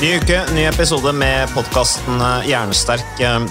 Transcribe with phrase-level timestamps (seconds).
[0.00, 3.18] Ny uke, ny episode med podkasten Hjernesterk.
[3.20, 3.42] Eh,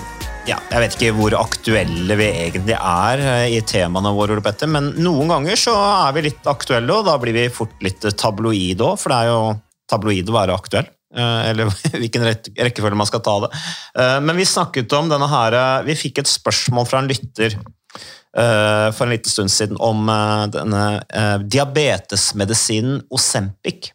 [0.47, 4.69] Ja, jeg vet ikke hvor aktuelle vi egentlig er eh, i temaene våre, Ole Petter,
[4.72, 8.81] men noen ganger så er vi litt aktuelle, og da blir vi fort litt tabloid
[8.81, 9.44] òg, for det er jo
[9.91, 10.88] tabloid å være aktuell.
[11.14, 11.69] Eh, Eller
[12.02, 13.52] hvilken rekkefølge man skal ta det.
[14.00, 17.53] Eh, Men vi snakket om denne her eh, Vi fikk et spørsmål fra en lytter
[17.59, 23.91] eh, for en liten stund siden om eh, denne eh, diabetesmedisinen Osempic.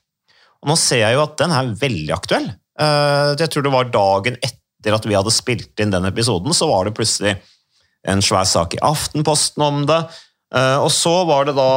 [0.64, 2.46] Og nå ser jeg jo at den er veldig aktuell.
[2.80, 6.66] Eh, Jeg tror det var dagen etter at vi hadde spilt inn den episoden, så
[6.70, 7.36] var det plutselig
[8.08, 10.00] en svær sak i Aftenposten om det.
[10.56, 11.70] Eh, Og så var det da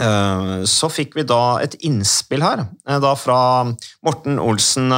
[0.00, 3.38] eh, Så fikk vi da et innspill her, da fra
[4.04, 4.88] Morten Olsen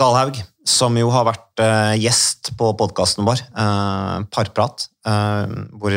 [0.00, 0.36] Dalhaug,
[0.68, 1.62] som jo har vært
[2.00, 3.40] gjest på podkasten vår,
[4.32, 4.84] Parprat,
[5.72, 5.96] hvor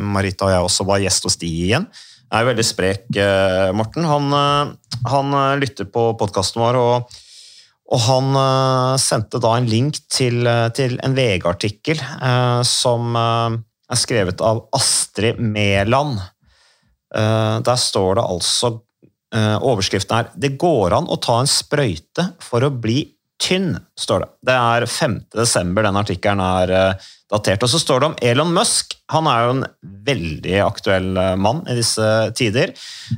[0.00, 1.86] Marita og jeg også var gjest hos de igjen.
[2.28, 4.04] Er veldig sprek, eh, Morten.
[4.04, 4.72] Han, eh,
[5.08, 7.20] han eh, lytter på podkasten vår, og,
[7.88, 8.36] og han
[9.00, 10.44] sendte da en link til,
[10.76, 12.02] til en VG-artikkel
[12.68, 16.18] som er skrevet av Astrid Mæland.
[17.08, 18.74] Der står det altså
[19.32, 23.06] Overskriften er 'Det går an å ta en sprøyte for å bli
[23.40, 24.28] tynn', står det.
[24.52, 25.16] Det er 5.
[25.32, 27.00] desember den artikkelen er
[27.32, 27.64] datert.
[27.64, 28.96] Og så står det om Elon Musk.
[29.12, 29.64] Han er jo en
[30.08, 32.06] veldig aktuell eh, mann i disse
[32.38, 32.72] tider.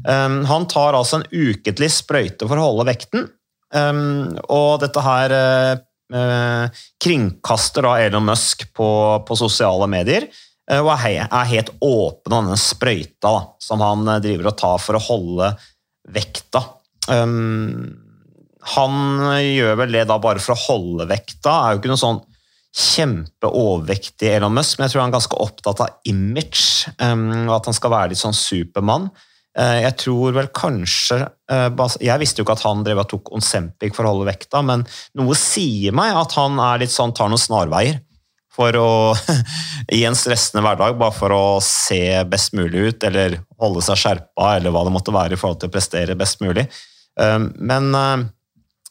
[0.04, 3.28] Um, han tar altså en ukentlig sprøyte for å holde vekten,
[3.74, 8.90] um, og dette her uh, kringkaster da Elon Musk på,
[9.26, 10.28] på sosiale medier.
[10.70, 14.98] Uh, Og er, helt åpen om denne sprøyta da, som han driver og tar for
[14.98, 15.54] å holde
[16.10, 16.64] vekta.
[17.10, 17.94] Um,
[18.74, 18.96] han
[19.40, 21.54] gjør vel det da bare for å holde vekta.
[21.54, 22.20] Er jo ikke noe sånn
[22.76, 27.70] kjempeovervektig Elon Musk, men jeg tror han er ganske opptatt av image, um, og at
[27.70, 29.10] han skal være litt sånn supermann.
[29.58, 31.16] Eh, jeg tror vel kanskje
[31.50, 34.60] eh, Jeg visste jo ikke at han drev og tok Onsempic for å holde vekta,
[34.62, 34.84] men
[35.18, 37.98] noe sier meg at han er litt sånn, tar noen snarveier
[38.54, 38.90] for å
[39.96, 44.54] i en stressende hverdag, bare for å se best mulig ut, eller holde seg skjerpa,
[44.60, 46.68] eller hva det måtte være i forhold til å prestere best mulig.
[47.18, 48.28] Um, Men eh,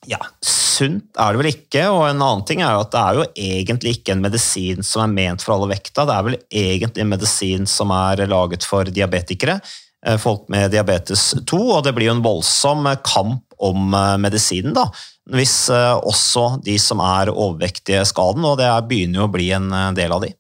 [0.09, 3.18] ja, sunt er det vel ikke, og en annen ting er jo at det er
[3.20, 7.03] jo egentlig ikke en medisin som er ment for alle vekta, det er vel egentlig
[7.03, 9.59] en medisin som er laget for diabetikere,
[10.06, 14.18] eh, folk med diabetes 2, og det blir jo en voldsom eh, kamp om eh,
[14.24, 14.88] medisinen da,
[15.30, 19.52] hvis også de som er overvektige skal den, og det er- begynner jo å bli
[19.53, 20.31] en del av de.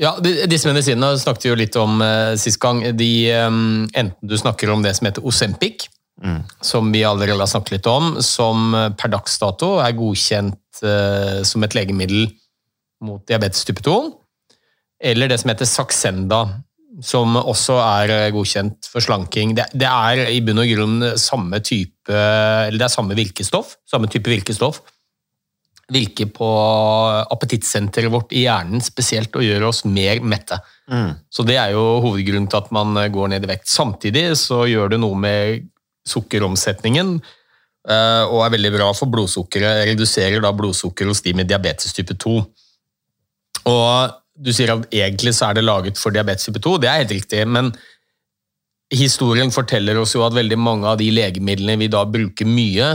[0.00, 2.00] Ja, Disse medisinene snakket vi jo litt om
[2.40, 2.80] sist gang.
[2.96, 5.90] De, enten du snakker om det som heter Osempic,
[6.62, 11.64] som vi allerede har snakket litt om, som per dags dato er godkjent eh, som
[11.66, 12.28] et legemiddel
[13.02, 13.96] mot diabetes type 2,
[15.02, 16.42] eller det som heter Saxenda,
[17.02, 19.56] som også er eh, godkjent for slanking.
[19.58, 24.10] Det, det er i bunn og grunn samme type, eller det er samme virkestoff, samme
[24.12, 24.82] type virkestoff,
[25.92, 26.48] virker på
[27.34, 30.56] appetittsenteret vårt i hjernen spesielt og gjør oss mer mette.
[30.90, 31.10] Mm.
[31.32, 33.68] Så det er jo hovedgrunnen til at man eh, går ned i vekt.
[33.70, 35.68] Samtidig så gjør det noe med
[36.08, 37.14] sukkeromsetningen,
[37.88, 39.86] eh, og er veldig bra for blodsukkeret.
[39.92, 42.36] Reduserer da blodsukker hos de med diabetes type 2.
[43.70, 47.02] Og du sier at egentlig så er det laget for diabetes type 2, det er
[47.02, 47.70] helt riktig, men
[48.92, 52.88] historien forteller oss jo at veldig mange av de legemidlene vi da bruker mye,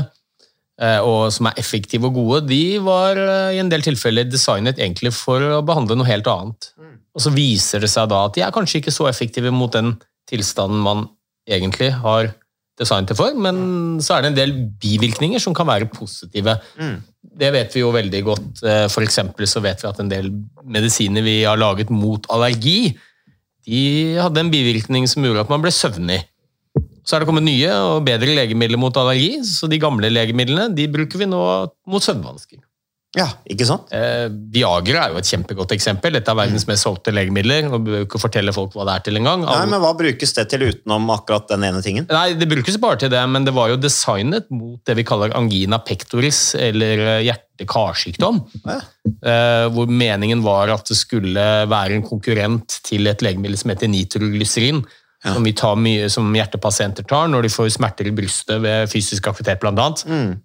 [0.82, 4.82] eh, og som er effektive og gode, de var eh, i en del tilfeller designet
[4.82, 6.72] egentlig for å behandle noe helt annet.
[7.18, 9.96] Og så viser det seg da at de er kanskje ikke så effektive mot den
[10.30, 11.08] tilstanden man
[11.50, 12.30] egentlig har
[12.78, 16.58] designet det for, men så er det en del bivirkninger som kan være positive.
[17.38, 18.64] Det vet vi jo veldig godt.
[18.64, 20.32] Eh, For eksempel så vet vi at en del
[20.66, 22.96] medisiner vi har laget mot allergi,
[23.68, 26.22] de hadde en bivirkning som gjorde at man ble søvnig.
[27.08, 30.88] Så er det kommet nye og bedre legemidler mot allergi, så de gamle legemidlene de
[30.92, 31.40] bruker vi nå
[31.88, 32.60] mot søvnvansker.
[33.16, 33.88] Ja, ikke sant?
[33.96, 36.12] Eh, Viagra er jo et kjempegodt eksempel.
[36.18, 37.70] Dette er verdens mest solgte legemidler.
[37.72, 39.46] og bør ikke fortelle folk hva det er til engang.
[39.48, 42.06] Nei, men Hva brukes det til utenom akkurat den ene tingen?
[42.12, 45.34] Nei, Det brukes bare til det, men det var jo designet mot det vi kaller
[45.40, 48.44] angina pectoris, eller eh, hjerte-karsykdom.
[48.68, 48.80] Ja.
[49.08, 53.88] Eh, hvor meningen var at det skulle være en konkurrent til et legemiddel som heter
[53.88, 54.84] nitroglycerin.
[55.26, 59.26] Som, vi tar mye, som hjertepasienter tar når de får smerter i brystet ved fysisk
[59.28, 60.04] aktivitet, blant annet.
[60.06, 60.36] Mm.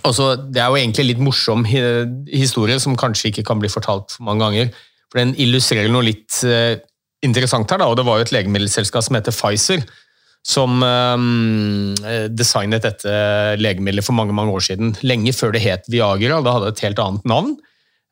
[0.00, 3.68] Og så, det er jo egentlig en litt morsom historie som kanskje ikke kan bli
[3.68, 4.70] fortalt for mange ganger.
[5.12, 6.78] For Den illustrerer noe litt uh,
[7.22, 7.82] interessant her.
[7.82, 9.84] da, og Det var jo et legemiddelselskap som heter Pfizer,
[10.42, 11.92] som um,
[12.32, 13.12] designet dette
[13.60, 14.96] legemiddelet for mange mange år siden.
[15.06, 16.40] Lenge før det het Viagra.
[16.42, 17.52] Det hadde et helt annet navn.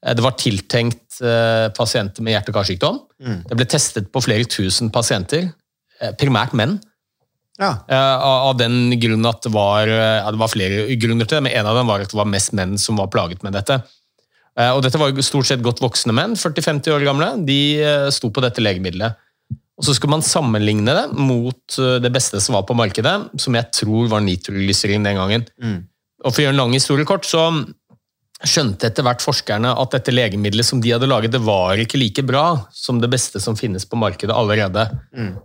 [0.05, 3.01] Eh, Det var tiltenkt uh, pasienter med hjerte-karsykdom.
[3.49, 5.51] Det ble testet på flere tusen pasienter,
[6.21, 6.79] primært menn.
[7.61, 7.75] Ja.
[7.89, 11.43] Eh, Av den grunn at det var, eh, ja, det var flere grunner til det,
[11.45, 13.83] men en av dem var at det var mest menn som var plaget med dette.
[14.59, 17.29] Eh, Og dette var stort sett godt voksne menn, 40-50 år gamle.
[17.47, 17.61] De
[18.11, 19.15] sto på dette legemiddelet.
[19.81, 23.71] Og Så skulle man sammenligne det mot det beste som var på markedet, som jeg
[23.73, 25.47] tror var nitroglyserin den gangen.
[26.23, 27.65] Og For å gjøre en lang historie kort, så
[28.49, 32.23] skjønte etter hvert forskerne at dette legemiddelet som de hadde laget, det var ikke like
[32.25, 34.87] bra som det beste som finnes på markedet allerede.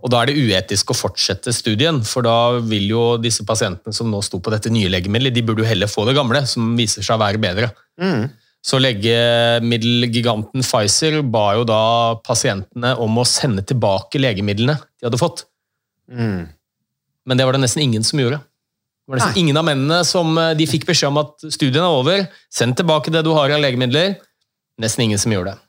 [0.00, 4.08] Og Da er det uetisk å fortsette studien, for da vil jo disse pasientene som
[4.10, 7.02] nå sto på dette nye legemiddelet, de burde jo heller få det gamle, som viser
[7.04, 7.68] seg å være bedre.
[8.66, 15.44] Så legemiddelgiganten Pfizer ba jo da pasientene om å sende tilbake legemidlene de hadde fått.
[17.26, 18.40] Men det var det nesten ingen som gjorde.
[19.06, 21.94] Det var nesten ingen av mennene som eh, de fikk beskjed om at studien er
[21.94, 24.16] over, send tilbake det du har av legemidler.
[24.82, 25.62] Nesten ingen som gjorde det.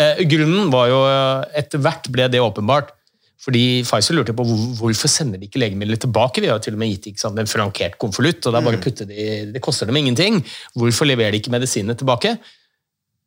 [0.00, 2.94] Eh, grunnen var jo eh, Etter hvert ble det åpenbart.
[3.38, 6.42] Fordi Pfizer lurte på hvor, hvorfor sender de ikke legemidler tilbake.
[6.42, 8.80] Vi har jo til og med gitt sant, en frankert konvolutt, og det, er bare
[8.80, 10.40] å putte de, det koster dem ingenting.
[10.74, 12.34] Hvorfor leverer de ikke medisinene tilbake?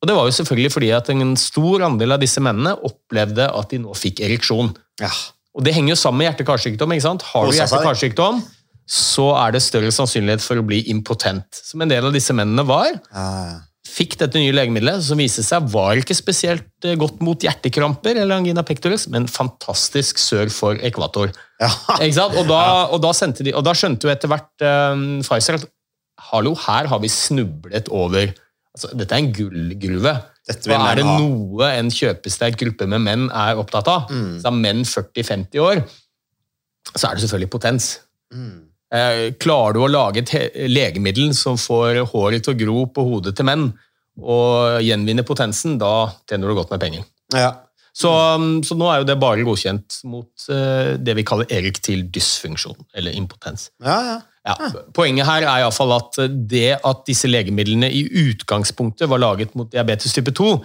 [0.01, 3.71] Og Det var jo selvfølgelig fordi at en stor andel av disse mennene opplevde at
[3.71, 4.73] de nå fikk ereksjon.
[4.99, 5.11] Ja.
[5.55, 6.91] Og Det henger jo sammen med hjerte-karsykdom.
[6.91, 7.23] ikke sant?
[7.31, 8.41] Har du hjerte-karsykdom,
[8.91, 11.61] så er det større sannsynlighet for å bli impotent.
[11.63, 12.97] Som en del av disse mennene var.
[13.91, 18.37] Fikk dette nye legemiddelet, som viste seg var ikke spesielt eh, godt mot hjertekramper eller
[18.37, 21.31] angina pectoris, men fantastisk sør for ekvator.
[21.63, 22.35] Sant?
[22.35, 22.61] Og, da,
[22.91, 25.67] og, da de, og da skjønte jo etter hvert um, Pfizer at
[26.31, 30.13] hallo, her har vi snublet over altså, Dette er en gullgruve.
[30.47, 34.39] Dette er det noe en kjøpesterk gruppe med menn er opptatt av, Mm.
[34.41, 35.83] så er menn 40-50 år,
[36.95, 37.91] så er det selvfølgelig potens.
[38.33, 38.70] Mm.
[38.91, 43.37] Eh, klarer du å lage et legemiddel som får håret til å gro på hodet
[43.37, 43.69] til menn,
[44.21, 47.05] og gjenvinne potensen, da tjener du godt med penger.
[47.31, 47.53] Ja.
[47.95, 52.05] Så, um, så nå er jo det bare godkjent mot eh, det vi kaller erektil
[52.11, 53.69] dysfunksjon, eller impotens.
[53.83, 54.19] Ja, ja.
[54.41, 54.55] Ja,
[54.97, 56.17] Poenget her er i fall at
[56.49, 60.55] det at disse legemidlene i utgangspunktet var laget mot diabetes type 2,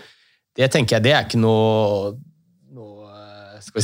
[0.56, 2.14] det tenker jeg det er ikke noe,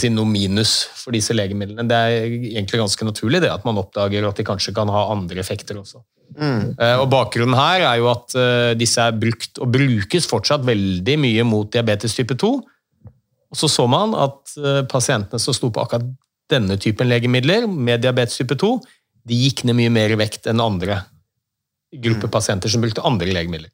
[0.00, 1.84] si, noe minus for disse legemidlene.
[1.88, 5.42] Det er egentlig ganske naturlig det at man oppdager at de kanskje kan ha andre
[5.42, 6.02] effekter også.
[6.32, 6.72] Mm.
[7.02, 11.44] Og Bakgrunnen her er jo at eh, disse er brukt og brukes fortsatt veldig mye
[11.44, 12.52] mot diabetes type 2.
[13.52, 16.06] Og så så man at eh, pasientene som sto på akkurat
[16.52, 18.72] denne typen legemidler med diabetes type 2,
[19.28, 21.02] de gikk ned mye mer i vekt enn andre
[21.92, 23.68] grupper pasienter som brukte andre legemidler.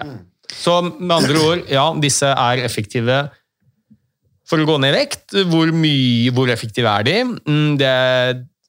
[0.00, 0.10] Ja.
[0.52, 3.16] Så med andre ord, ja, disse er effektive
[4.48, 5.36] for å gå ned i vekt.
[5.50, 7.16] Hvor mye, hvor effektive er de?
[7.48, 7.94] Mm, Det,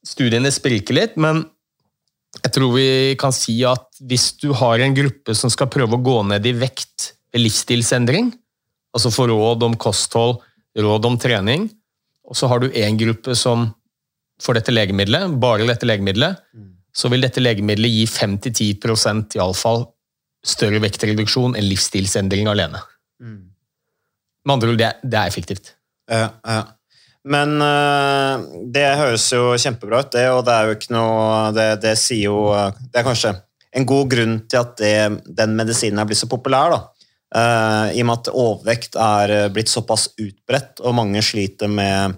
[0.06, 1.44] studiene spriker litt, men
[2.44, 6.04] jeg tror vi kan si at hvis du har en gruppe som skal prøve å
[6.04, 8.30] gå ned i vekt ved livsstilsendring,
[8.96, 10.44] altså få råd om kosthold,
[10.78, 11.70] råd om trening,
[12.26, 13.70] og så har du en gruppe som
[14.44, 16.42] får dette legemiddelet, bare dette legemiddelet,
[16.96, 19.86] så vil dette legemiddelet gi 5-10 iallfall
[20.46, 22.84] større vektreduksjon enn livsstilsendring alene.
[24.46, 25.74] Med andre ord, det, det er effektivt.
[26.12, 26.64] Ja, ja.
[27.26, 31.64] Men øh, det høres jo kjempebra ut, det, og det er jo ikke noe Det,
[31.82, 33.32] det sier jo øh, Det er kanskje
[33.76, 34.92] en god grunn til at det,
[35.36, 36.78] den medisinen er blitt så populær, da.
[37.36, 42.16] Eh, I og med at overvekt er blitt såpass utbredt, og mange sliter med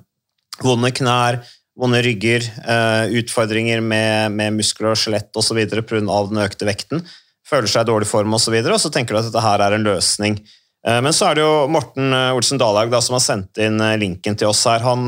[0.61, 1.39] vonde knær,
[1.77, 5.63] vonde rygger, eh, utfordringer med, med muskler og skjelett osv.
[5.65, 6.01] pga.
[6.29, 7.01] den økte vekten.
[7.47, 9.45] Føler seg i dårlig form osv., og, så videre, og så tenker du at dette
[9.47, 10.37] her er en løsning.
[10.87, 13.81] Eh, Men så er det jo Morten eh, Olsen Dalhaug da, som har sendt inn
[13.83, 14.83] eh, linken til oss her.
[14.85, 15.07] Han,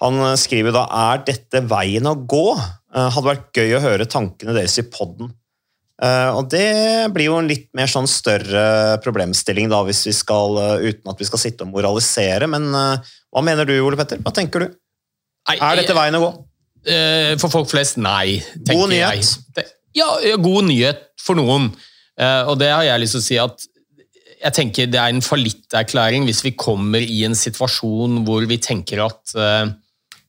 [0.00, 2.46] Han skriver da er dette veien å gå.
[2.90, 5.28] Hadde vært gøy å høre tankene deres i podden.
[6.00, 10.56] Eh, og det blir jo en litt mer sånn større problemstilling, da, hvis vi skal,
[10.80, 12.48] uten at vi skal sitte og moralisere.
[12.48, 14.22] Men hva mener du, Ole Petter?
[14.24, 14.72] Hva tenker du?
[15.52, 16.30] Er dette veien å gå?
[17.42, 18.40] For folk flest, nei.
[18.70, 19.36] God nyhet.
[19.60, 19.68] Jeg.
[20.00, 20.08] Ja,
[20.40, 21.68] god nyhet for noen.
[22.48, 23.68] Og det har jeg lyst til å si at
[24.40, 29.02] jeg tenker det er en fallitterklæring hvis vi kommer i en situasjon hvor vi tenker
[29.04, 29.72] at eh,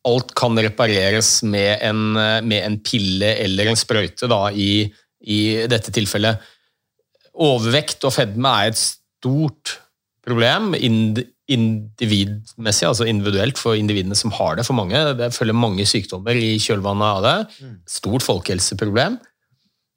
[0.07, 4.89] alt kan repareres med en, eh, med en pille eller en sprøyte, da, i,
[5.21, 5.39] i
[5.71, 6.41] dette tilfellet.
[7.41, 9.77] Overvekt og fedme er et stort
[10.25, 10.73] problem
[11.51, 14.65] individmessig, altså individuelt for individene som har det.
[14.67, 14.97] For mange.
[15.17, 17.37] Det følger mange sykdommer i kjølvannet av det.
[17.89, 19.17] Stort folkehelseproblem.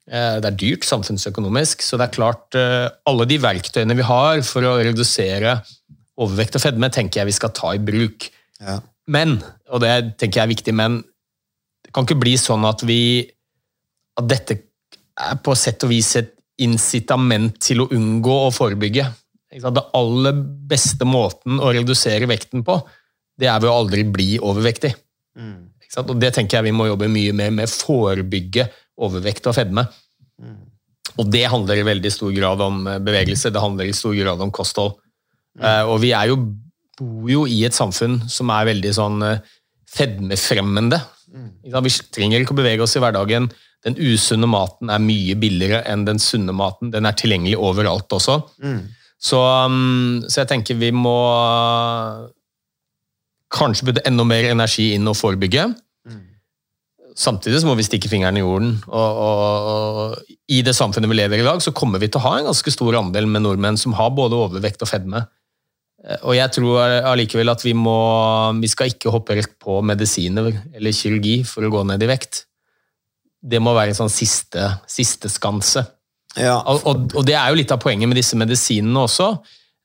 [0.05, 4.41] Eh, Det er dyrt samfunnsøkonomisk, så det er klart eh, alle de verktøyene vi har
[4.45, 5.57] for å redusere
[6.21, 8.29] overvekt og fedme, tenker jeg vi skal ta i bruk.
[8.61, 8.79] Ja.
[9.11, 11.01] Men, og det tenker jeg er viktig, men
[11.83, 13.25] det kan ikke bli sånn at vi
[14.15, 14.59] at dette
[15.19, 16.31] er på sett og vis et
[16.63, 19.09] incitament til å unngå å forebygge.
[19.55, 20.37] Det aller
[20.69, 22.77] beste måten å redusere vekten på,
[23.39, 24.93] det er ved å aldri bli overvektig.
[25.35, 25.71] Mm.
[25.99, 28.67] Og det tenker jeg vi må jobbe mye mer med, forebygge
[28.97, 29.85] overvekt og fedme.
[31.17, 34.41] Og det handler i veldig stor grad om eh, bevegelse, det handler i stor grad
[34.41, 34.95] om kosthold.
[35.61, 36.39] Eh, Og vi er jo,
[36.99, 39.39] bor jo i et samfunn som er veldig sånn eh,
[39.95, 40.99] fedmefremmende.
[41.83, 43.49] Vi trenger ikke å bevege oss i hverdagen.
[43.85, 46.91] Den usunne maten er mye billigere enn den sunne maten.
[46.91, 48.39] Den er tilgjengelig overalt også.
[49.21, 51.15] Så, um, så jeg tenker vi må
[53.55, 55.67] kanskje putte enda mer energi inn og forebygge.
[57.15, 58.73] Samtidig så må vi stikke fingeren i jorden.
[58.91, 62.19] Og, og, og I det samfunnet vi lever i i dag, så kommer vi til
[62.19, 65.23] å ha en ganske stor andel med nordmenn som har både overvekt og fedme.
[66.03, 67.95] Eh, Og jeg tror allikevel at vi må
[68.59, 72.43] Vi skal ikke hoppe rett på medisiner eller kirurgi for å gå ned i vekt.
[73.45, 75.85] Det må være en sånn siste, siste skanse.
[76.35, 76.57] Ja.
[76.67, 79.37] Og, og, og det er jo litt av poenget med disse medisinene også.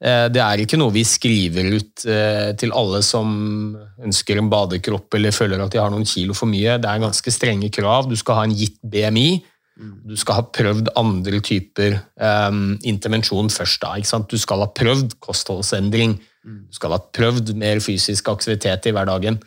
[0.03, 5.13] Eh, Det er ikke noe vi skriver ut eh, til alle som ønsker en badekropp
[5.19, 6.79] eller føler at de har noen kilo for mye.
[6.81, 8.09] Det er ganske strenge krav.
[8.09, 9.43] Du skal ha en gitt BMI.
[9.81, 13.81] Du skal ha prøvd andre typer um, intervensjon først.
[13.81, 14.19] da?
[14.29, 16.19] Du skal ha prøvd kostholdsendring.
[16.45, 19.39] Du skal ha prøvd mer fysisk aktivitet i hverdagen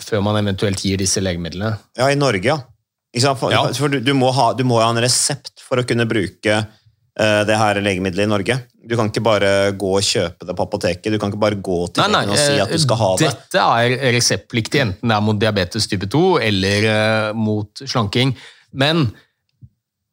[0.00, 1.74] før man eventuelt gir disse legemidlene.
[2.00, 3.34] Ja, i Norge, ja.
[3.36, 3.60] For, Ja.
[3.76, 7.42] for du, du, må ha, du må ha en resept for å kunne bruke uh,
[7.46, 8.56] det her legemiddelet i Norge.
[8.88, 9.50] Du kan ikke bare
[9.80, 11.12] gå og kjøpe det på apoteket.
[11.12, 13.28] Du kan ikke bare gå til legen og si at du skal ha det.
[13.28, 18.34] eh, Dette er reseptpliktig, enten det er mot diabetes type 2 eller eh, mot slanking.
[18.72, 19.06] Men,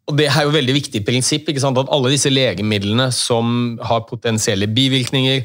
[0.07, 1.79] og det er jo et veldig viktig prinsipp, ikke sant?
[1.81, 5.43] at alle disse legemidlene som har potensielle bivirkninger,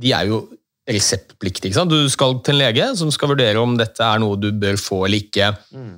[0.00, 0.44] de er jo
[0.90, 1.70] reseptpliktige.
[1.70, 1.92] Ikke sant?
[1.92, 5.04] Du skal til en lege som skal vurdere om dette er noe du bør få
[5.06, 5.52] eller ikke.
[5.72, 5.94] Mm.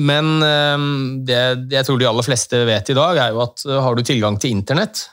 [0.00, 0.84] Men eh,
[1.28, 1.40] det,
[1.74, 4.38] jeg tror de aller fleste vet i dag, er jo at eh, har du tilgang
[4.40, 5.06] til internett,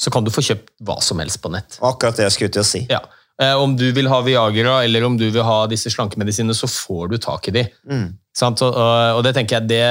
[0.00, 1.76] så kan du få kjøpt hva som helst på nett.
[1.84, 2.84] Akkurat det jeg skulle til å si.
[2.88, 3.02] Ja.
[3.40, 7.12] Eh, Om du vil ha Viagra eller om du vil ha disse slankemedisinene, så får
[7.12, 7.66] du tak i de.
[7.88, 8.06] Mm.
[8.40, 9.84] Og, det tenker jeg det,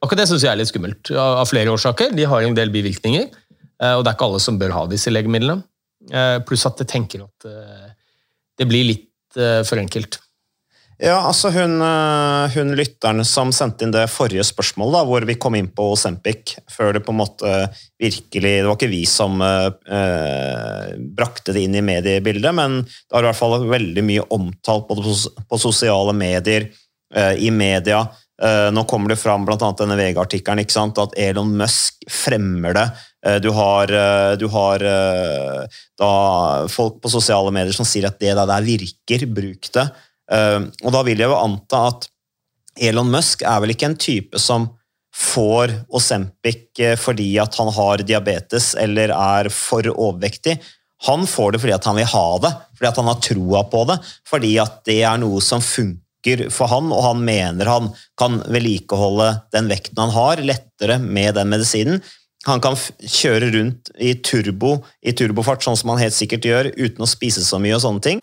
[0.00, 2.14] Akkurat det syns jeg er litt skummelt, av flere årsaker.
[2.16, 5.12] De har en del bivirkninger, eh, og det er ikke alle som bør ha disse
[5.12, 5.60] legemidlene.
[6.08, 7.50] Eh, Pluss at jeg tenker at
[8.60, 10.16] det blir litt for enkelt.
[11.00, 15.36] Ja, altså hun, øh, hun lytteren som sendte inn det forrige spørsmålet, da, hvor vi
[15.40, 17.52] kom inn på Ozempic, før det på en måte
[18.00, 23.24] virkelig Det var ikke vi som øh, brakte det inn i mediebildet, men det har
[23.24, 25.14] i hvert fall veldig mye omtalt både på,
[25.48, 26.68] på sosiale medier,
[27.16, 28.02] øh, i media.
[28.44, 32.86] Øh, nå kommer det fram annet denne VG-artikkelen at Elon Musk fremmer det.
[33.24, 33.86] Eh, Du har,
[34.36, 34.84] du har
[36.68, 39.88] folk på sosiale medier som sier at det der virker, bruk det.
[40.32, 42.10] Eh, og da vil jeg jo anta at
[42.80, 44.68] Elon Musk er vel ikke en type som
[45.16, 50.58] får Osempic eh, fordi at han har diabetes eller er for overvektig.
[51.08, 53.84] Han får det fordi at han vil ha det, fordi at han har troa på
[53.88, 57.88] det, fordi at det er noe som funker for han, og han mener han
[58.20, 62.02] kan vedlikeholde den vekten han har, lettere med den medisinen.
[62.48, 67.04] Han kan kjøre rundt i turbo, i turbofart, sånn som han helt sikkert gjør, uten
[67.04, 68.22] å spise så mye og sånne ting.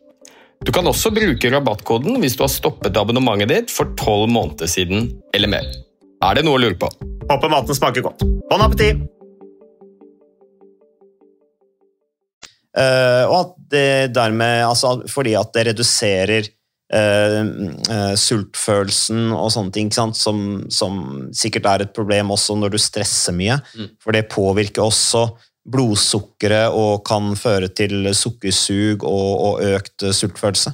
[0.61, 5.07] Du kan også bruke rabattkoden hvis du har stoppet abonnementet ditt for tolv måneder siden
[5.33, 5.65] eller mer.
[6.21, 6.89] Er det noe å lure på?
[7.31, 8.21] Håper maten smaker godt.
[8.51, 9.01] Bon appétit!
[12.71, 17.41] Uh, og at det dermed altså, Fordi at det reduserer uh,
[17.91, 21.01] uh, sultfølelsen og sånne ting, som, som,
[21.35, 23.57] sikkert er et problem også når du stresser mye.
[23.75, 23.89] Mm.
[23.99, 25.25] For det påvirker også
[25.69, 30.73] blodsukkeret og kan føre til sukkersug og, og økt sultfølelse.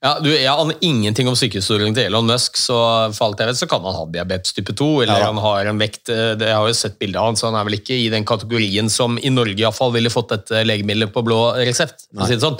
[0.00, 2.76] Ja, du, Jeg aner ingenting om sykehistorien til Elon Musk, så
[3.12, 5.26] for alt jeg vet så kan han ha diabetes type 2, eller ja.
[5.28, 7.58] han har en vekt eh, det, Jeg har jo sett bildet av han, så han
[7.60, 11.12] er vel ikke i den kategorien som i Norge i fall, ville fått dette legemiddelet
[11.12, 12.06] på blå resept.
[12.14, 12.56] for å si det sånn.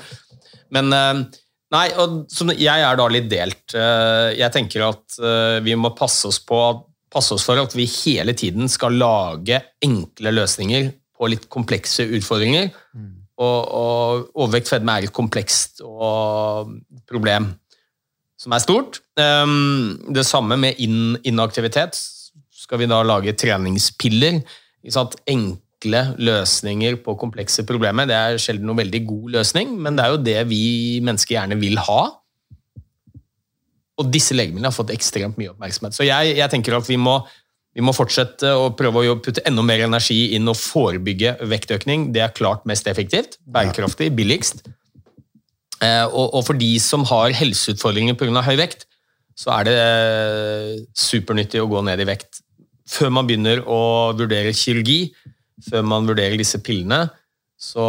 [0.76, 1.40] Men eh,
[1.72, 3.64] nei, og jeg er da litt delt.
[3.72, 5.20] Eh, jeg tenker at
[5.64, 6.60] vi må passe oss, på,
[7.08, 12.70] passe oss for at vi hele tiden skal lage enkle løsninger på litt komplekse utfordringer.
[12.96, 13.10] Mm.
[13.40, 15.82] Og, og, overvekt fedme er et komplekst
[17.08, 17.52] problem
[18.40, 19.02] som er stort.
[19.20, 21.98] Um, det samme med in inaktivitet.
[22.52, 24.40] Skal vi da lage treningspiller?
[25.28, 30.14] Enkle løsninger på komplekse problemer det er sjelden noen veldig god løsning, men det er
[30.14, 30.64] jo det vi
[31.04, 32.00] mennesker gjerne vil ha.
[34.00, 35.96] Og disse legemidlene har fått ekstremt mye oppmerksomhet.
[35.96, 37.18] Så jeg, jeg tenker at vi må
[37.76, 42.08] vi må fortsette å prøve å putte enda mer energi inn og forebygge vektøkning.
[42.14, 44.64] Det er klart mest effektivt, bærekraftig, billigst.
[45.80, 48.42] Eh, og for de som har helseutfordringer pga.
[48.44, 48.88] høy vekt,
[49.38, 52.42] så er det eh, supernyttig å gå ned i vekt.
[52.90, 55.12] Før man begynner å vurdere kirurgi,
[55.70, 57.06] før man vurderer disse pillene,
[57.60, 57.86] så,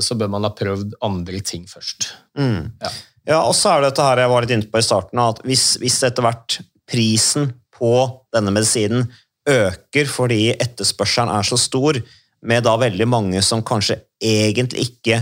[0.00, 2.10] så bør man ha prøvd andre ting først.
[2.38, 2.72] Mm.
[2.80, 2.92] Ja.
[3.28, 3.40] ja.
[3.44, 5.74] og så er det dette her jeg var litt inne på i starten, at hvis,
[5.82, 6.58] hvis etter hvert
[6.90, 7.92] prisen på
[8.34, 9.08] denne medisinen
[9.48, 11.98] øker fordi etterspørselen er så stor,
[12.40, 15.18] med da veldig mange som kanskje egentlig ikke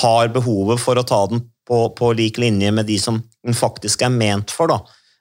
[0.00, 4.02] har behovet for å ta den på, på lik linje med de som den faktisk
[4.02, 4.72] er ment for.
[4.72, 4.78] da.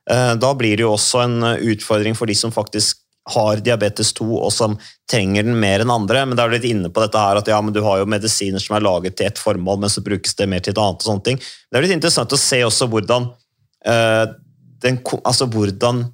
[0.10, 4.26] Eh, Da blir det jo også en utfordring for de som faktisk har diabetes 2
[4.38, 4.78] og som
[5.12, 6.24] trenger den mer enn andre.
[6.26, 8.10] Men da er du litt inne på dette her at ja, men du har jo
[8.10, 11.04] medisiner som er laget til ett formål, men så brukes det mer til et annet.
[11.04, 11.38] og sånne ting.
[11.38, 13.30] Det er litt interessant å se også hvordan,
[13.86, 14.26] eh,
[14.84, 16.06] den, altså hvordan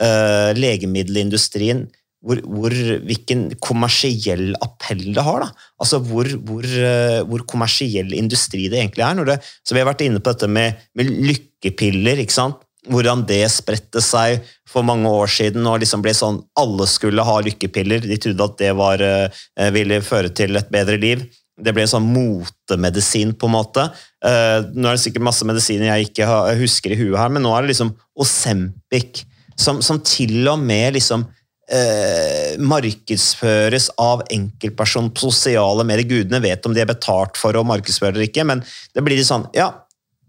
[0.00, 1.86] eh, legemiddelindustrien
[2.24, 2.74] hvor, hvor,
[3.06, 5.44] hvilken kommersiell appell det har.
[5.44, 5.66] da.
[5.82, 9.24] Altså hvor, hvor, eh, hvor kommersiell industri det egentlig er.
[9.28, 12.18] Det, så Vi har vært inne på dette med, med lykkepiller.
[12.18, 12.64] ikke sant?
[12.88, 17.38] Hvordan det spredte seg for mange år siden og liksom ble sånn alle skulle ha
[17.44, 18.06] lykkepiller.
[18.06, 21.26] De trodde at det var, eh, ville føre til et bedre liv.
[21.58, 23.82] Det ble en sånn motemedisin, på en måte.
[24.22, 26.28] Nå er det sikkert masse medisiner jeg ikke
[26.60, 29.24] husker i huet her, men nå er det liksom Osempic,
[29.58, 31.24] som, som til og med liksom
[31.70, 36.08] eh, markedsføres av enkeltperson sosiale medier.
[36.08, 38.62] Gudene vet om de er betalt for å markedsføre eller ikke, men
[38.94, 39.70] det blir litt sånn Ja,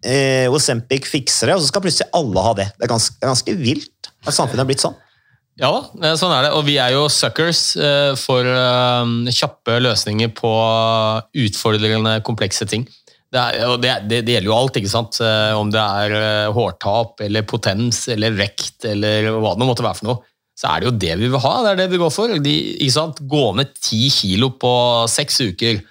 [0.06, 2.72] eh, Osempic fikser det, og så skal plutselig alle ha det.
[2.76, 4.98] Det er ganske, ganske vilt at samfunnet er blitt sånn.
[5.60, 6.54] Ja da, sånn er det.
[6.56, 10.54] Og vi er jo suckers eh, for eh, kjappe løsninger på
[11.46, 12.88] utfordrende, komplekse ting.
[13.30, 15.20] Det, er, det, det, det gjelder jo alt, ikke sant?
[15.22, 20.00] Eh, om det er eh, hårtap eller potens eller vekt eller hva det måtte være
[20.00, 20.24] for noe.
[20.60, 21.54] Så er det jo det vi vil ha.
[21.64, 22.34] Det er det vi går for.
[22.44, 23.22] De, ikke sant?
[23.32, 24.72] Gå ned ti kilo på
[25.12, 25.84] seks uker.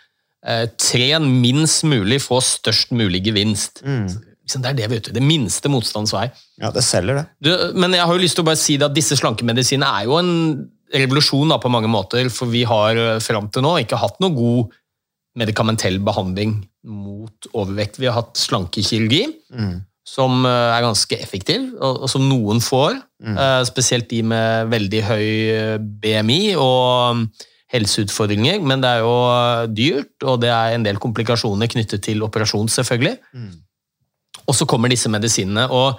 [0.46, 3.84] Eh, Tren minst mulig, få størst mulig gevinst.
[3.86, 4.08] Mm.
[4.48, 5.14] Det er det, vet du.
[5.14, 6.26] Det minste motstands vei.
[6.60, 7.24] Ja, det selger, det.
[7.44, 10.18] Du, men jeg har jo lyst til å bare si at disse slankemedisinene er jo
[10.20, 10.34] en
[10.94, 14.36] revolusjon da, på mange måter, for vi har eh, fram til nå ikke hatt noe
[14.36, 14.76] god
[15.38, 16.56] medikamentell behandling
[16.88, 18.00] mot overvekt.
[18.00, 19.22] Vi har hatt slankekirurgi,
[20.08, 22.96] som eh, er ganske effektiv, og, og som noen får.
[23.18, 23.38] Mm.
[23.68, 27.24] Spesielt de med veldig høy eh, BMI og mm,
[27.74, 32.24] helseutfordringer, men det er jo eh, dyrt, og det er en del komplikasjoner knyttet til
[32.24, 33.18] operasjon, selvfølgelig.
[34.48, 35.98] Og så kommer disse medisinene, og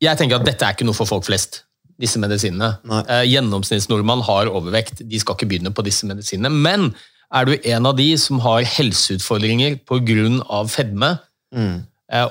[0.00, 1.66] jeg tenker at dette er ikke noe for folk flest.
[2.00, 2.78] disse medisinene.
[3.12, 6.48] Eh, Gjennomsnittsnordmann har overvekt, de skal ikke begynne på disse medisinene.
[6.48, 6.94] Men
[7.34, 10.64] er du en av de som har helseutfordringer pga.
[10.68, 11.12] fedme,
[11.54, 11.76] mm.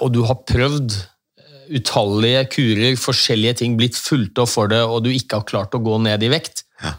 [0.01, 5.03] og du har prøvd eh, utallige kurer, forskjellige ting, blitt fulgt opp for det, og
[5.05, 6.97] du ikke har klart å gå ned i vekt, ja.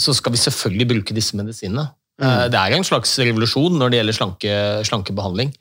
[0.00, 1.90] så skal vi selvfølgelig bruke disse medisinene.
[2.16, 2.48] Mm.
[2.48, 4.52] Det er en slags revolusjon når det gjelder slanke,
[4.88, 5.52] slankebehandling.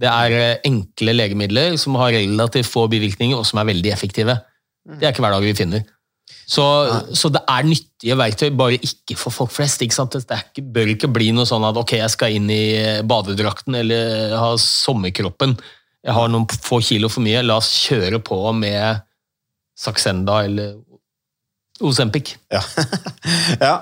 [0.00, 4.38] Det er eh, enkle legemidler som har relativt få bivirkninger, og som er veldig effektive.
[4.88, 5.84] Det er ikke hver dag vi finner.
[6.50, 6.64] Så,
[7.14, 9.82] så det er nyttige verktøy, bare ikke for folk flest.
[9.84, 10.16] ikke sant?
[10.18, 12.64] Det er ikke, bør ikke bli noe sånn at ok, jeg skal inn i
[13.06, 15.54] badedrakten eller ha sommerkroppen.
[16.06, 19.04] Jeg har noen få kilo for mye, la oss kjøre på med
[19.78, 20.78] Saxenda eller
[21.80, 22.34] Osempic.
[22.52, 22.64] Ja.
[23.66, 23.76] ja.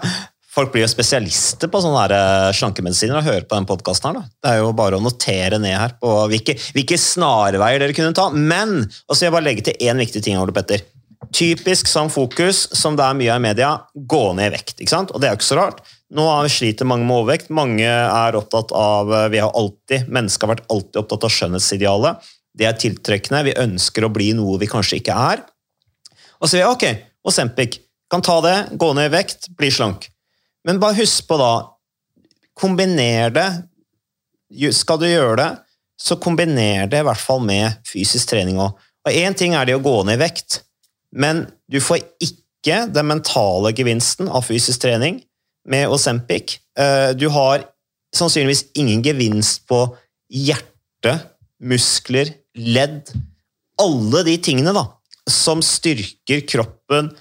[0.59, 4.11] Folk blir jo spesialister på sånne eh, slankemedisiner og hører på den podkasten.
[4.11, 4.21] her.
[4.21, 4.39] da.
[4.43, 8.29] Det er jo bare å notere ned her på hvilke, hvilke snarveier dere kunne ta.
[8.35, 10.39] Men og så vil jeg bare legge til én viktig ting.
[10.41, 10.83] Ole Petter.
[11.35, 14.79] Typisk som fokus som det er mye av i media, gå ned i vekt.
[14.79, 15.13] ikke sant?
[15.13, 15.83] Og det er jo ikke så rart.
[16.15, 17.51] Nå sliter mange med overvekt.
[17.53, 22.31] Mange er opptatt av eh, vi har alltid, Mennesker har vært alltid opptatt av skjønnhetsidealet.
[22.59, 23.45] Det er tiltrekkende.
[23.51, 25.45] Vi ønsker å bli noe vi kanskje ikke er.
[26.39, 26.87] Og så sier vi ok,
[27.29, 30.09] Osempic kan ta det, gå ned i vekt, bli slank.
[30.65, 31.53] Men bare husk på da,
[32.59, 33.49] kombiner det,
[34.75, 35.51] skal du gjøre det,
[36.01, 38.79] så kombiner det i hvert fall med fysisk trening òg.
[39.05, 40.63] Og en ting er det å gå ned i vekt,
[41.15, 45.23] men du får ikke den mentale gevinsten av fysisk trening
[45.69, 46.59] med Ozempic.
[46.79, 47.65] Eh, Du har
[48.15, 49.85] sannsynligvis ingen gevinst på
[50.33, 51.15] hjerte,
[51.61, 53.11] muskler, ledd,
[53.79, 54.85] alle de tingene da,
[55.29, 57.13] som styrker kroppen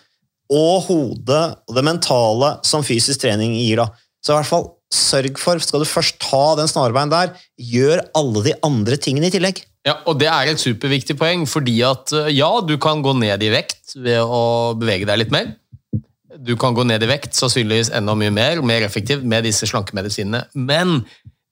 [0.54, 3.82] og hodet og det mentale som fysisk trening gir.
[3.84, 3.90] da.
[4.24, 8.44] Så i hvert fall sørg for, skal du først ta den snarveien der, gjør alle
[8.48, 9.60] de andre tingene i tillegg.
[9.88, 13.44] Ja, og Det er et superviktig poeng, fordi at eh, ja, du kan gå ned
[13.44, 15.54] i vekt ved å bevege deg litt mer.
[16.38, 20.44] Du kan gå ned i vekt sannsynligvis enda mye mer, mer effektivt med disse slankemedisinene.
[20.60, 21.00] Men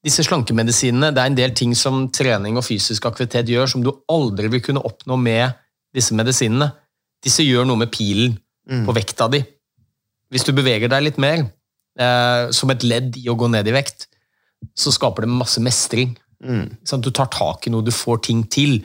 [0.06, 3.94] disse slankemedisinene, det er en del ting som trening og fysisk aktivitet gjør som du
[4.12, 5.56] aldri vil kunne oppnå med
[5.96, 6.70] disse medisinene.
[7.26, 8.36] Disse gjør noe med pilen
[8.86, 9.40] på vekta di.
[10.30, 11.48] Hvis du beveger deg litt mer,
[11.98, 14.08] eh, som et ledd i å gå ned i vekt,
[14.76, 16.16] så skaper det masse mestring.
[16.86, 18.80] Sånn, du tar tak i noe, du får ting til.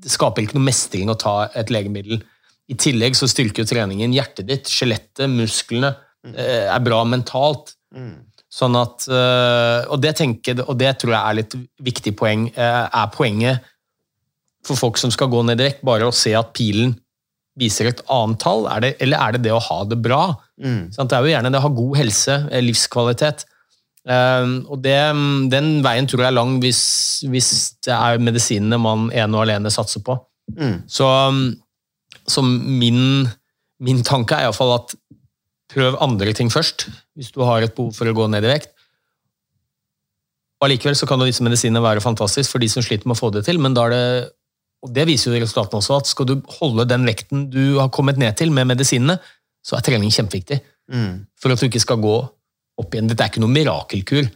[0.00, 2.22] Det skaper ikke noe mestring å ta et legemiddel.
[2.68, 5.94] I tillegg så styrker jo treningen hjertet ditt, skjelettet, musklene.
[6.24, 6.34] Mm.
[6.38, 7.74] Er bra mentalt.
[8.54, 12.48] Sånn at, eh, og, det tenker, og det tror jeg er litt viktig poeng.
[12.56, 13.60] eh, Er poenget
[14.64, 16.94] for folk som skal gå ned i vekt, bare å se at pilen
[17.58, 20.36] viser et annet tall, er det, eller er det det å ha det bra?
[20.90, 21.10] Sant?
[21.10, 23.44] Det er jo gjerne det å ha god helse, eh, livskvalitet.
[24.04, 24.98] Um, og det,
[25.52, 26.82] den veien tror jeg er lang hvis,
[27.32, 27.48] hvis
[27.86, 30.18] det er medisinene man ene og alene satser på.
[30.90, 31.08] Så,
[32.28, 33.24] så min,
[33.80, 34.92] min tanke er iallfall at
[35.72, 38.74] prøv andre ting først, hvis du har et behov for å gå ned i vekt.
[40.60, 43.22] Og Allikevel så kan jo disse medisinene være fantastisk for de som sliter med å
[43.22, 44.04] få det til, men da er det
[44.84, 48.18] og det viser jo resultatene også, at skal du holde den vekten du har kommet
[48.20, 49.16] ned til med medisinene,
[49.64, 50.58] så er trening kjempeviktig.
[51.40, 52.18] For at du ikke skal gå
[52.80, 53.10] opp igjen.
[53.10, 54.30] Dette er ikke noen mirakelkur.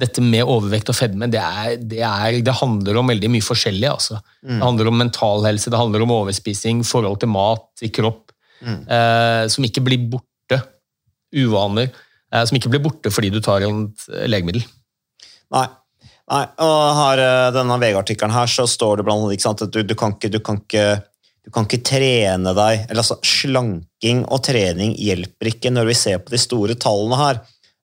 [0.00, 3.88] Dette med overvekt og fedme, det, er, det, er, det handler om veldig mye forskjellig.
[3.90, 4.20] Altså.
[4.40, 8.32] Det handler om mental helse, det handler om overspising, forhold til mat, til kropp,
[8.64, 10.62] eh, som ikke blir borte.
[11.36, 11.92] Uvaner.
[12.30, 14.64] Eh, som ikke blir borte fordi du tar et legemiddel.
[15.54, 15.66] Nei.
[16.30, 19.94] Nei, og her, eh, denne VG-artikkelen her så står det blant annet at du, du,
[19.98, 20.84] kan ikke, du, kan ikke,
[21.44, 26.18] du kan ikke trene deg eller altså Slanking og trening hjelper ikke når vi ser
[26.20, 27.40] på de store tallene her,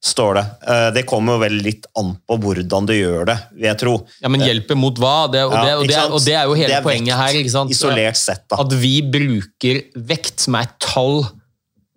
[0.07, 0.43] står det.
[0.69, 3.95] Eh, Det kommer jo vel litt an på hvordan du gjør det, vil jeg tro.
[4.21, 5.15] Ja, Men hjelper mot hva?
[5.33, 7.39] Det, og, det, og, det, og det er jo hele er poenget vekt, her.
[7.41, 7.73] ikke sant?
[7.73, 8.59] Isolert sett, da.
[8.61, 11.25] At vi bruker vekt, som er et tall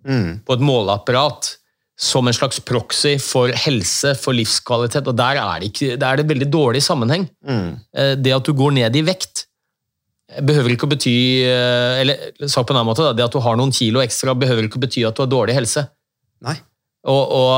[0.01, 0.39] Mm.
[0.49, 1.57] på et måleapparat,
[2.01, 5.07] som en slags proxy for helse, for livskvalitet.
[5.07, 7.27] Og der er det, ikke, der er det veldig dårlig sammenheng.
[7.45, 7.75] Mm.
[7.95, 9.45] Eh, Det at du går ned i vekt,
[10.47, 13.41] behøver ikke å bety eh, Eller sagt på en annen måte, da, det at du
[13.43, 15.85] har noen kilo ekstra, behøver ikke å bety at du har dårlig helse.
[16.47, 16.57] Nei.
[17.11, 17.53] Og, og,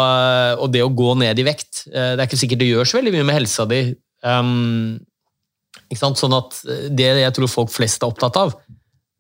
[0.63, 3.01] og det å gå ned i vekt eh, Det er ikke sikkert det gjør så
[3.01, 3.81] veldig mye med helsa di.
[4.23, 5.01] Um?
[5.93, 6.61] Sånn at
[6.95, 8.55] Det jeg tror folk flest er opptatt av,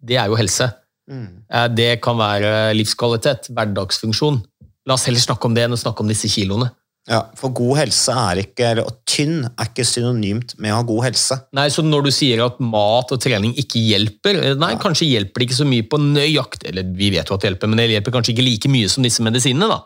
[0.01, 0.71] det er jo helse.
[1.11, 1.43] Mm.
[1.77, 4.39] Det kan være livskvalitet, hverdagsfunksjon.
[4.89, 6.71] La oss heller snakke om det enn å snakke om disse kiloene.
[7.11, 11.09] Ja, For god helse er ikke, og tynn er ikke synonymt med å ha god
[11.09, 11.39] helse.
[11.57, 15.43] Nei, så Når du sier at mat og trening ikke hjelper Nei, Nei, kanskje hjelper
[15.43, 17.89] det ikke så mye på nøyakt Eller vi vet jo at det hjelper, men det
[17.91, 19.67] hjelper kanskje ikke like mye som disse medisinene.
[19.67, 19.81] da.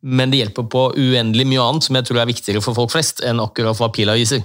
[0.00, 3.20] Men det hjelper på uendelig mye annet som jeg tror er viktigere for folk flest
[3.20, 4.40] enn akkurat hva pila viser.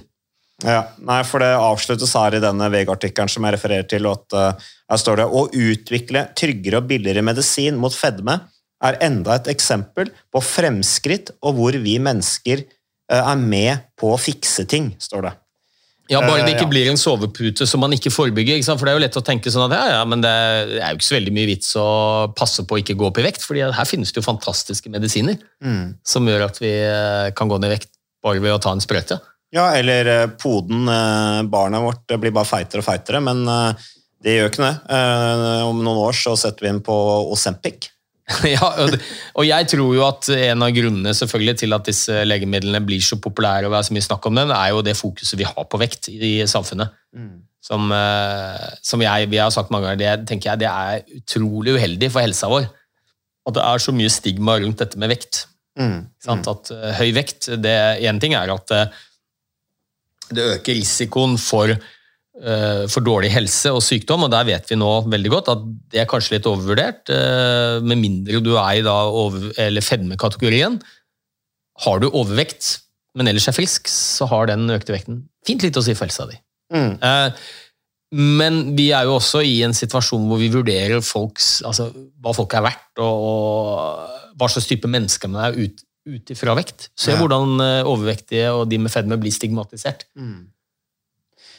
[0.64, 4.06] Ja, nei, for Det avsluttes her i denne VG-artikkelen som jeg refererer til.
[4.08, 8.38] at uh, Her står det å utvikle tryggere og billigere medisin mot fedme
[8.84, 14.20] er enda et eksempel på fremskritt og hvor vi mennesker eh, er med på å
[14.20, 15.34] fikse ting, står det.
[16.06, 18.60] Ja, Bare det Eh, ikke blir en sovepute som man ikke forebygger.
[18.60, 18.76] Ikke?
[18.78, 21.00] For Det er jo lett å tenke sånn at ja, ja, men det er jo
[21.00, 21.86] ikke så veldig mye vits å
[22.36, 25.40] passe på å ikke gå opp i vekt, fordi her finnes det jo fantastiske medisiner
[26.06, 27.90] som gjør at vi eh, kan gå ned i vekt
[28.22, 29.18] bare ved å ta en sprøyte.
[29.54, 30.86] Ja, eller poden.
[31.48, 34.96] Barnet vårt blir bare feitere og feitere, men det gjør ikke det.
[35.64, 36.96] Om noen år så setter vi inn på
[37.30, 37.86] Osempic.
[38.56, 38.68] ja,
[39.38, 43.20] og, jeg tror jo at en av grunnene selvfølgelig til at disse legemidlene blir så
[43.22, 45.68] populære, og det er så mye snakk om dem, er jo det fokuset vi har
[45.70, 46.94] på vekt i samfunnet.
[47.66, 51.76] Som, eh, som jeg, vi har sagt mange ganger, det tenker jeg det er utrolig
[51.78, 52.66] uheldig for helsa vår.
[53.46, 55.46] At det er så mye stigma rundt dette med vekt.
[55.78, 56.06] Mm.
[56.22, 56.48] sant?
[56.50, 59.02] At eh, høy vekt, det Én ting er at eh,
[60.34, 61.70] det øker risikoen for,
[62.92, 66.08] for dårlig helse og sykdom, og der vet vi nå veldig godt at det er
[66.10, 70.76] kanskje litt overvurdert, eh, med mindre du er i da over, eller fedmekategorien.
[71.86, 72.78] Har du overvekt,
[73.16, 76.26] men ellers er frisk, så har den økte vekten fint litt å si for helsa
[76.28, 76.36] di.
[76.74, 76.98] Mm.
[77.02, 77.30] Eh,
[78.16, 81.88] Men vi er jo også i en situasjon hvor vi vurderer folks, altså,
[82.22, 86.54] hva folk er verdt, og, og hva slags type mennesker man er ut, ut ifra
[86.54, 86.86] vekt.
[86.96, 87.18] Se Ja.
[87.18, 90.04] hvordan eh, overvektige og de med fedme blir stigmatisert.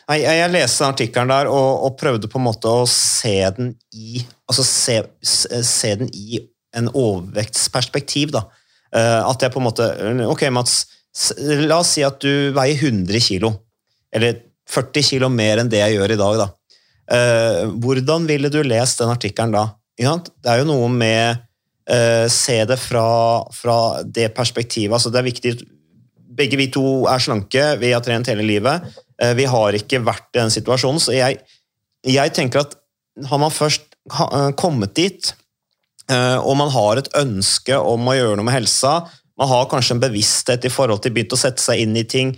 [0.08, 3.36] Nei, jeg, jeg leste den artikkelen der og, og prøvde på en måte å se
[3.58, 6.40] den i altså se, se se den i
[6.78, 8.32] en overvektsperspektiv.
[8.36, 8.46] da.
[8.96, 9.88] Eh, at jeg på en måte
[10.28, 10.86] Ok, Mats.
[11.68, 13.52] La oss si at du veier 100 kilo.
[14.14, 16.40] Eller 40 kilo mer enn det jeg gjør i dag.
[16.44, 16.48] da.
[17.18, 19.66] Eh, hvordan ville du lest den artikkelen da?
[19.98, 21.44] Det er jo noe med
[21.88, 24.92] Uh, Se det fra, fra det perspektivet.
[24.92, 25.54] altså Det er viktig
[26.38, 28.84] begge vi to er slanke, vi har trent hele livet.
[29.22, 31.42] Eh, Vi har ikke vært i den situasjonen, så jeg,
[32.08, 32.76] jeg tenker at
[33.28, 35.32] har man først eh, kommet dit,
[36.12, 39.00] eh, og man har et ønske om å gjøre noe med helsa,
[39.38, 42.32] man har kanskje en bevissthet i forhold til begynt å sette seg inn i ting,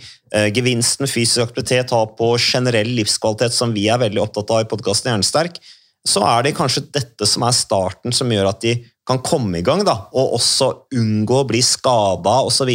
[0.52, 5.08] gevinsten fysisk aktivitet har på generell livskvalitet, som vi er veldig opptatt av i podkasten
[5.08, 5.56] Hjernesterk,
[6.04, 8.74] så er det kanskje dette som er starten som gjør at de
[9.08, 10.68] kan komme i gang, da, og også
[11.00, 12.68] unngå å bli skada osv.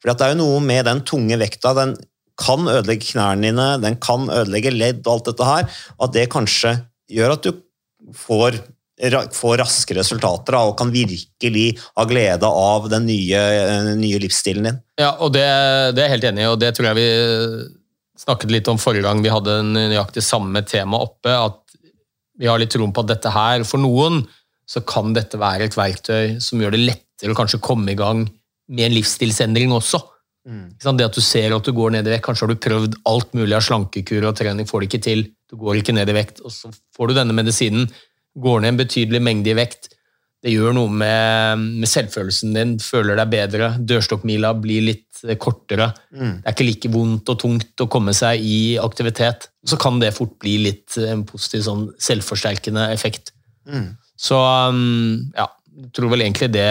[0.00, 1.74] For det er jo noe med den tunge vekta.
[1.76, 1.94] Den
[2.40, 5.80] kan ødelegge knærne dine, den kan ødelegge ledd og alt dette her.
[6.00, 6.76] At det kanskje
[7.10, 7.52] gjør at du
[8.16, 8.58] får,
[9.36, 14.80] får raske resultater og kan virkelig ha glede av den nye, eh, nye livsstilen din.
[15.00, 15.46] Ja, og det,
[15.96, 17.10] det er jeg helt enig i, og det tror jeg vi
[18.20, 21.60] snakket litt om forrige gang vi hadde nøyaktig samme tema oppe, at
[22.40, 24.22] vi har litt troen på at dette her, for noen,
[24.70, 28.24] så kan dette være et verktøy som gjør det lettere å kanskje komme i gang
[28.70, 29.98] med en livsstilsendring også.
[30.80, 30.98] Sant?
[30.98, 33.34] Det at du ser at du går ned i vekt, kanskje har du prøvd alt
[33.36, 35.24] mulig av slankekur og trening, får det ikke til.
[35.50, 37.88] Du går ikke ned i vekt, og så får du denne medisinen.
[38.40, 39.90] Går ned en betydelig mengde i vekt.
[40.40, 42.74] Det gjør noe med, med selvfølelsen din.
[42.80, 43.74] Føler deg bedre.
[43.76, 45.90] Dørstokkmila blir litt eh, kortere.
[46.14, 46.38] Mm.
[46.38, 49.50] Det er ikke like vondt og tungt å komme seg i aktivitet.
[49.68, 53.34] Så kan det fort bli litt eh, en positiv sånn selvforsterkende effekt.
[53.68, 53.90] Mm.
[54.20, 56.64] Så um, ja, jeg tror vel egentlig det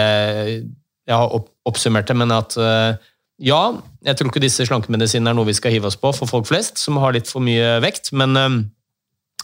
[1.10, 2.96] jeg har opp oppsummert det, men at uh,
[3.40, 3.60] ja,
[4.04, 6.80] jeg tror ikke disse slankemedisinene er noe vi skal hive oss på for folk flest
[6.80, 8.36] som har litt for mye vekt, men,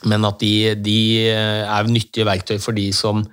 [0.05, 0.99] men at de, de
[1.33, 3.25] er nyttige verktøy for de som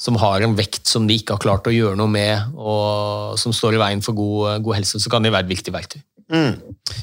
[0.00, 3.54] som har en vekt som de ikke har klart å gjøre noe med, og som
[3.54, 6.00] står i veien for god, god helse, så kan de være et viktig verktøy.
[6.32, 6.56] Mm.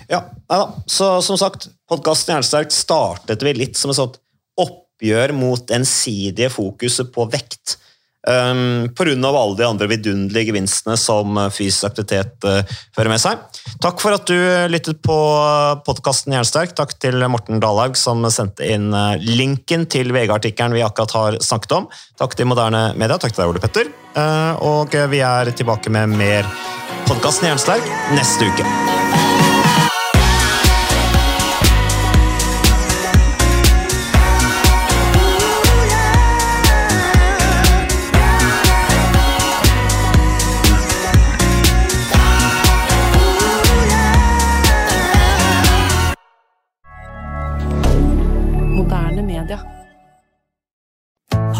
[0.09, 0.65] Ja, da.
[0.89, 4.19] Så som sagt, podkasten Jernsterkt startet vi litt som et sånt
[4.59, 7.77] oppgjør mot ensidige fokuset på vekt.
[8.21, 12.61] Um, grunn av alle de andre vidunderlige gevinstene som uh, fysisk aktivitet uh,
[12.93, 13.41] fører med seg.
[13.81, 14.37] Takk for at du
[14.69, 15.17] lyttet på
[15.87, 16.75] podkasten Jernsterk.
[16.77, 18.91] Takk til Morten Dalhaug som sendte inn
[19.25, 21.89] linken til VG-artikkelen vi akkurat har snakket om.
[22.21, 23.17] Takk til Moderne Media.
[23.17, 23.91] Takk til deg, Ole Petter.
[24.13, 26.47] Uh, og vi er tilbake med mer
[27.09, 29.30] podkasten Jernsterk neste uke.